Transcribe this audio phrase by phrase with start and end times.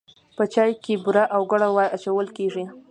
[0.35, 2.65] په چای کې بوره یا ګوړه اچول کیږي.